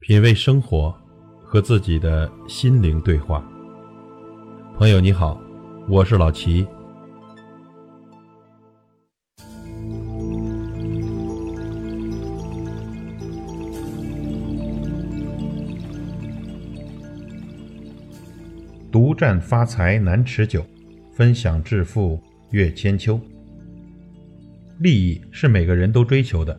[0.00, 0.94] 品味生活，
[1.42, 3.44] 和自己的心灵对话。
[4.76, 5.40] 朋友你好，
[5.88, 6.64] 我是老齐。
[18.92, 20.64] 独占发财难持久，
[21.12, 22.18] 分享致富
[22.50, 23.20] 越千秋。
[24.78, 26.58] 利益是每个人都追求的，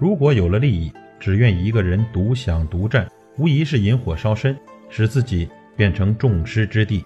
[0.00, 3.06] 如果有了利益，只愿一个人独享独占，
[3.36, 4.56] 无疑是引火烧身，
[4.88, 7.04] 使自己变成众矢之的。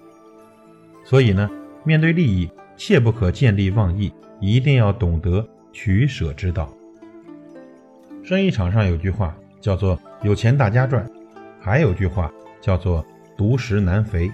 [1.05, 1.50] 所以呢，
[1.82, 6.72] 面对利益，切不可见利忘义，一定要懂得取舍之道。
[8.22, 11.05] 生意场上有句话叫做“有钱大家赚”，
[11.60, 13.05] 还有句话叫做
[13.36, 14.30] “独食难肥”。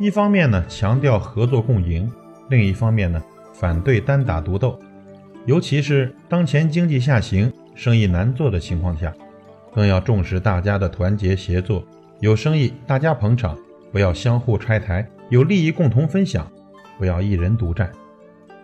[0.00, 2.08] 一方面呢，强调合作共赢；
[2.48, 4.80] 另一方面呢，反对单打独斗。
[5.44, 7.52] 尤其是当前经济下行。
[7.78, 9.14] 生意难做的情况下，
[9.72, 11.84] 更要重视大家的团结协作。
[12.18, 13.56] 有生意大家捧场，
[13.92, 16.50] 不要相互拆台；有利益共同分享，
[16.98, 17.88] 不要一人独占。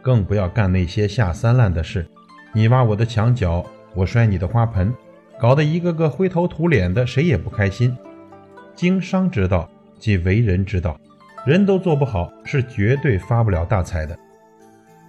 [0.02, 2.04] 更不要干那些下三滥的事，
[2.52, 4.92] 你挖我的墙角，我摔你的花盆，
[5.38, 7.96] 搞得一个个灰头土脸的，谁也不开心。
[8.74, 10.98] 经商之道即为人之道，
[11.46, 14.18] 人都做不好，是绝对发不了大财的。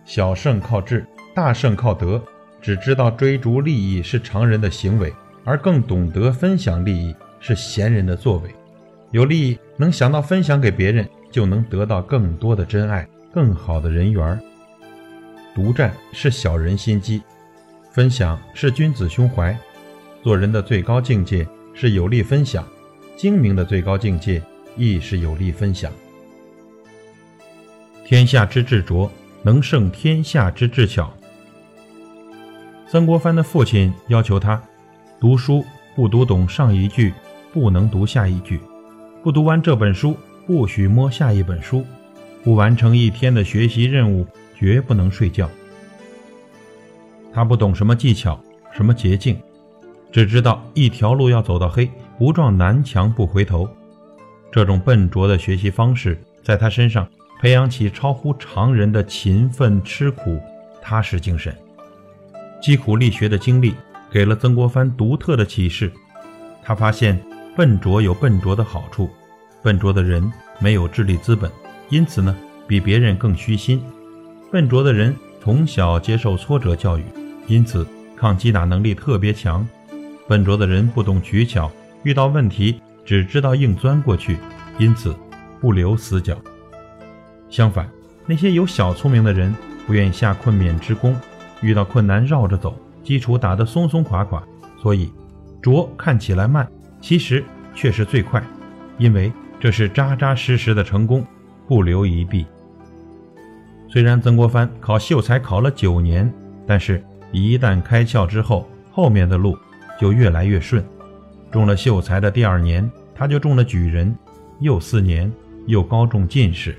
[0.06, 2.22] 小胜靠智，大胜靠德。
[2.66, 5.14] 只知道追逐利益是常人的行为，
[5.44, 8.50] 而更懂得分享利益是贤人的作为。
[9.12, 14.42] 有利益能想到分享给别人，就能得到更多的真爱，更好的人缘。
[15.54, 17.22] 独占是小人心机，
[17.92, 19.56] 分享是君子胸怀。
[20.24, 22.68] 做人的最高境界是有力分享，
[23.16, 24.42] 精明的最高境界
[24.76, 25.92] 亦是有力分享。
[28.04, 29.12] 天下之智拙，
[29.44, 31.16] 能胜天下之智巧。
[32.96, 34.62] 曾国藩的父亲要求他
[35.20, 35.66] 读书
[35.98, 37.14] 不读懂上一句，
[37.52, 38.58] 不能读下一句；
[39.22, 40.16] 不读完这本书，
[40.48, 41.84] 不许摸下一本书；
[42.42, 44.26] 不完成一天的学习任务，
[44.58, 45.50] 绝不能睡觉。
[47.34, 48.42] 他不懂什么技巧，
[48.72, 49.38] 什么捷径，
[50.10, 53.70] 只知道一条路要走到黑，不撞南墙不回头。
[54.50, 57.06] 这种笨拙的学习方式，在他身上
[57.42, 60.40] 培养起超乎常人的勤奋、吃苦、
[60.82, 61.54] 踏实精神。
[62.66, 63.76] 积苦力学的经历
[64.10, 65.92] 给了曾国藩独特的启示。
[66.64, 67.16] 他发现
[67.56, 69.08] 笨拙有笨拙的好处，
[69.62, 70.28] 笨拙的人
[70.58, 71.52] 没有智力资本，
[71.90, 72.36] 因此呢
[72.68, 73.80] 比别人更虚心。
[74.52, 77.04] 笨拙的人从小接受挫折教育，
[77.46, 77.86] 因此
[78.18, 79.64] 抗击打能力特别强。
[80.28, 81.72] 笨拙的人不懂取巧，
[82.02, 84.40] 遇到问题只知道硬钻过去，
[84.80, 85.16] 因此
[85.62, 86.36] 不留死角。
[87.48, 87.88] 相反，
[88.26, 89.56] 那些有小聪明的人
[89.86, 91.16] 不愿下困勉之功。
[91.62, 94.44] 遇到困难绕着走，基础打得松松垮垮，
[94.82, 95.12] 所以
[95.62, 96.68] 拙看起来慢，
[97.02, 97.44] 其实
[97.74, 98.44] 却是最快，
[98.98, 101.26] 因为这是扎扎实实的成功，
[101.68, 102.46] 不留一弊。
[103.88, 106.32] 虽然曾国藩考秀才考了九年，
[106.68, 109.58] 但是一旦开窍之后，后面的路
[110.00, 110.84] 就越来越顺。
[111.52, 114.14] 中了秀才的第二年，他就中了举人，
[114.60, 115.32] 又四年
[115.68, 116.76] 又高中进士，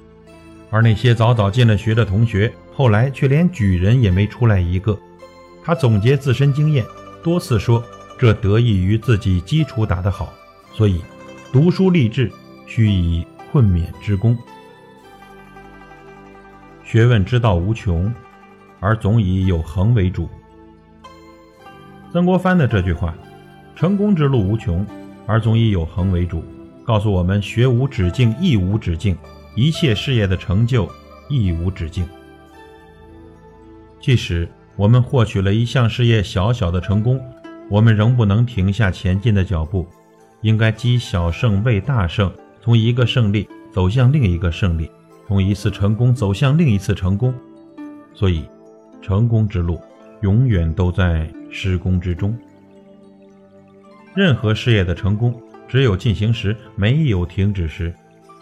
[0.70, 2.52] 而那些早早进了学的同学。
[2.76, 4.98] 后来却连举人也没出来一个。
[5.64, 6.84] 他总结自身经验，
[7.22, 7.82] 多次说
[8.18, 10.30] 这得益于自己基础打得好。
[10.74, 11.00] 所以，
[11.50, 12.30] 读书立志
[12.66, 14.36] 须以困勉之功。
[16.84, 18.12] 学问之道无穷，
[18.78, 20.28] 而总以有恒为主。
[22.12, 23.14] 曾国藩的这句话
[23.74, 24.86] ：“成功之路无穷，
[25.26, 26.44] 而总以有恒为主”，
[26.84, 29.16] 告诉我们：学无止境，亦无止境；
[29.54, 30.86] 一切事业的成就，
[31.30, 32.06] 亦无止境。
[34.06, 37.20] 即使我们获取了一项事业小小的成功，
[37.68, 39.84] 我们仍不能停下前进的脚步，
[40.42, 44.88] 应该积小胜为大胜，从一个胜利走向另一个胜利，
[45.26, 47.34] 从一次成功走向另一次成功。
[48.14, 48.44] 所以，
[49.02, 49.80] 成功之路
[50.20, 52.32] 永远都在施工之中。
[54.14, 55.34] 任何事业的成功，
[55.66, 57.92] 只有进行时，没有停止时。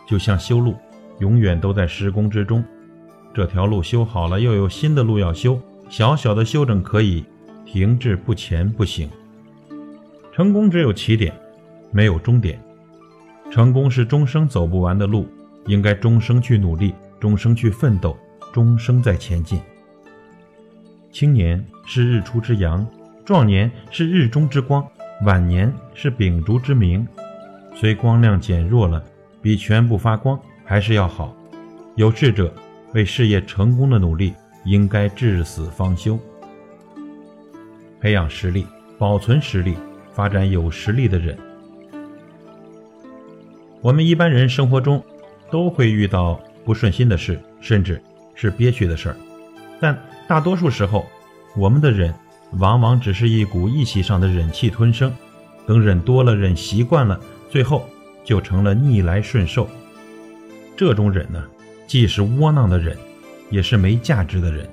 [0.06, 0.76] 就像修路，
[1.20, 2.62] 永远都在施工之中。
[3.34, 5.60] 这条路修好了，又有新的路要修。
[5.88, 7.24] 小小的修整可以，
[7.66, 9.10] 停滞不前不行。
[10.32, 11.34] 成功只有起点，
[11.90, 12.60] 没有终点。
[13.50, 15.28] 成功是终生走不完的路，
[15.66, 18.16] 应该终生去努力，终生去奋斗，
[18.52, 19.60] 终生在前进。
[21.10, 22.86] 青年是日出之阳，
[23.24, 24.86] 壮年是日中之光，
[25.24, 27.04] 晚年是秉烛之明。
[27.74, 29.04] 虽光亮减弱了，
[29.42, 31.36] 比全部发光还是要好。
[31.96, 32.54] 有志者。
[32.94, 34.32] 为事业成功的努力，
[34.64, 36.18] 应该至死方休。
[38.00, 38.66] 培养实力，
[38.98, 39.74] 保存实力，
[40.12, 41.36] 发展有实力的人，
[43.80, 45.02] 我们一般人生活中
[45.50, 48.00] 都会遇到不顺心的事，甚至
[48.34, 49.16] 是憋屈的事儿，
[49.80, 49.98] 但
[50.28, 51.04] 大多数时候，
[51.56, 52.14] 我们的忍
[52.58, 55.12] 往往只是一股意气上的忍气吞声，
[55.66, 57.18] 等忍多了，忍习惯了，
[57.50, 57.88] 最后
[58.22, 59.68] 就成了逆来顺受。
[60.76, 61.42] 这种忍呢，
[61.86, 62.96] 既是窝囊的忍，
[63.50, 64.68] 也是没价值的忍。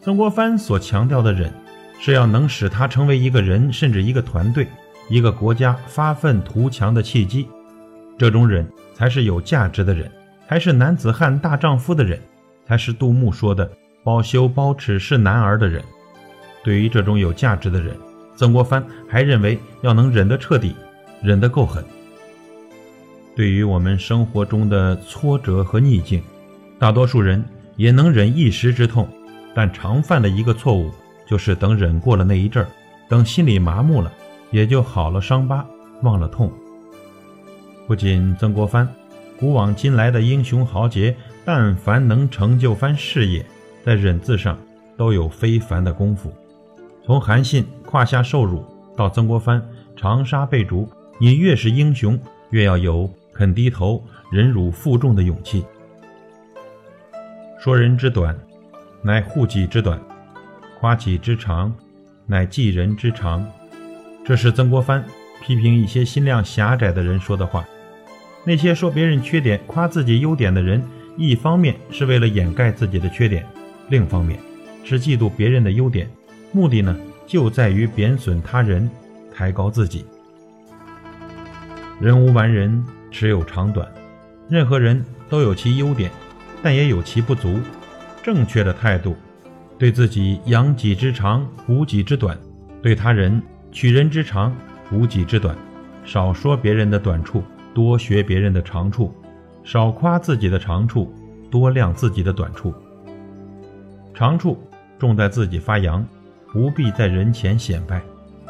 [0.00, 1.52] 曾国藩所强调的忍，
[2.00, 4.66] 是要能使他成为一个人，甚至一个团队、
[5.08, 7.46] 一个国家发愤图强的契机。
[8.16, 10.10] 这种忍才是有价值的忍，
[10.48, 12.18] 才是男子汉大丈夫的忍，
[12.66, 13.70] 才是杜牧说的
[14.02, 15.82] “包羞包耻是男儿”的忍。
[16.62, 17.94] 对于这种有价值的忍，
[18.36, 20.74] 曾国藩还认为要能忍得彻底，
[21.22, 21.84] 忍得够狠。
[23.34, 26.22] 对于我们生活中的挫折和逆境，
[26.78, 27.42] 大多数人
[27.76, 29.08] 也能忍一时之痛，
[29.54, 30.90] 但常犯的一个错误
[31.26, 32.68] 就是等忍过了那一阵儿，
[33.08, 34.12] 等心里麻木了，
[34.50, 35.66] 也就好了伤疤
[36.02, 36.52] 忘了痛。
[37.86, 38.88] 不仅曾国藩，
[39.38, 43.44] 古往今来的英雄豪杰，但凡能成就番事业，
[43.84, 44.58] 在忍字上
[44.96, 46.32] 都有非凡的功夫。
[47.04, 48.64] 从韩信胯下受辱，
[48.96, 49.62] 到曾国藩
[49.96, 50.88] 长沙被逐，
[51.18, 52.18] 你越是英雄，
[52.50, 53.10] 越要有
[53.40, 55.64] 肯低头、忍辱负重的勇气。
[57.58, 58.38] 说人之短，
[59.02, 59.98] 乃护己之短；
[60.78, 61.74] 夸己之长，
[62.26, 63.50] 乃济人之长。
[64.22, 65.02] 这是曾国藩
[65.40, 67.66] 批评一些心量狭窄的人说的话。
[68.44, 70.82] 那些说别人缺点、夸自己优点的人，
[71.16, 73.46] 一方面是为了掩盖自己的缺点，
[73.88, 74.38] 另一方面
[74.84, 76.06] 是嫉妒别人的优点，
[76.52, 76.94] 目的呢
[77.26, 78.90] 就在于贬损他人，
[79.34, 80.04] 抬高自己。
[81.98, 83.86] 人无完人，持有长短。
[84.48, 86.10] 任何人都有其优点，
[86.62, 87.58] 但也有其不足。
[88.22, 89.16] 正确的态度，
[89.78, 92.36] 对自己扬己之长，补己之短；
[92.82, 93.42] 对他人
[93.72, 94.54] 取人之长，
[94.88, 95.56] 补己之短。
[96.04, 97.42] 少说别人的短处。
[97.72, 99.14] 多学别人的长处，
[99.62, 101.14] 少夸自己的长处，
[101.48, 102.74] 多亮自己的短处。
[104.12, 104.58] 长处
[104.98, 106.04] 重在自己发扬，
[106.52, 108.00] 不必在人前显摆；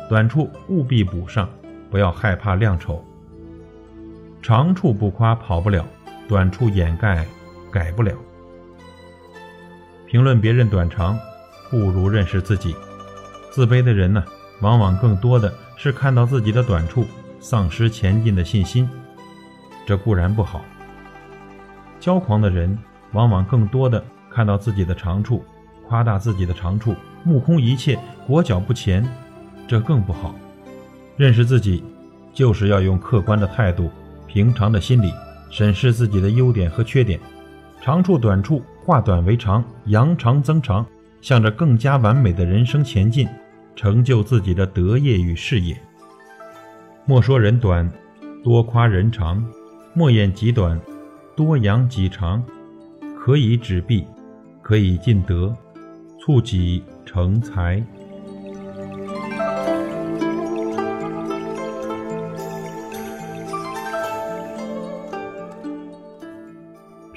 [0.09, 1.47] 短处务必补上，
[1.91, 3.05] 不要害怕亮丑。
[4.43, 5.87] 长处不夸跑不了，
[6.27, 7.27] 短处掩盖
[7.71, 8.13] 改不了。
[10.07, 11.19] 评论别人短长，
[11.71, 12.75] 不如认识自己。
[13.51, 14.25] 自卑的人呢，
[14.61, 17.05] 往往更多的是看到自己的短处，
[17.39, 18.89] 丧失前进的信心。
[19.87, 20.65] 这固然不好。
[22.01, 22.79] 骄狂的人
[23.13, 25.45] 往往更多的看到自己的长处，
[25.87, 29.07] 夸大自己的长处，目空一切，裹脚不前，
[29.69, 30.35] 这更不好。
[31.17, 31.85] 认识自己，
[32.33, 33.91] 就是要用客观的态度、
[34.33, 35.13] 平常的心理
[35.51, 37.19] 审视自己的优点和缺点，
[37.81, 40.87] 长处短处化短为长，扬长增长，
[41.21, 43.29] 向着更加完美的人生前进，
[43.75, 45.77] 成就自己的德业与事业。
[47.05, 47.91] 莫说人短，
[48.45, 49.45] 多夸人长。
[49.95, 50.81] 莫言己短，
[51.35, 52.41] 多扬己长，
[53.19, 54.07] 可以止弊，
[54.63, 55.53] 可以尽德，
[56.21, 57.85] 促己成才。